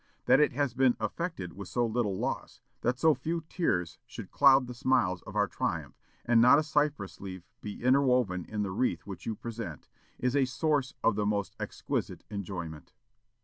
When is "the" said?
4.65-4.73, 8.63-8.71, 11.13-11.27